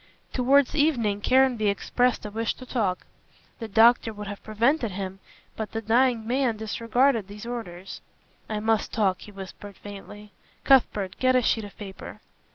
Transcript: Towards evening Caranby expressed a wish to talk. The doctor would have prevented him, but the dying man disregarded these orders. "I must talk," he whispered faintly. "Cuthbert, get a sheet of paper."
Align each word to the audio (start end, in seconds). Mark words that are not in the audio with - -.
Towards 0.33 0.73
evening 0.73 1.21
Caranby 1.21 1.67
expressed 1.67 2.25
a 2.25 2.31
wish 2.31 2.55
to 2.55 2.65
talk. 2.65 3.05
The 3.59 3.67
doctor 3.67 4.11
would 4.11 4.25
have 4.25 4.43
prevented 4.43 4.89
him, 4.93 5.19
but 5.55 5.73
the 5.73 5.81
dying 5.83 6.25
man 6.25 6.57
disregarded 6.57 7.27
these 7.27 7.45
orders. 7.45 8.01
"I 8.49 8.61
must 8.61 8.91
talk," 8.91 9.21
he 9.21 9.31
whispered 9.31 9.77
faintly. 9.77 10.31
"Cuthbert, 10.63 11.17
get 11.19 11.35
a 11.35 11.41
sheet 11.43 11.65
of 11.65 11.77
paper." 11.77 12.19